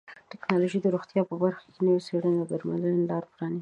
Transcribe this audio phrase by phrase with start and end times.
[0.31, 3.59] ټکنالوژي د روغتیا په برخه کې نوې څیړنې او درملنې لارې پرانیزي.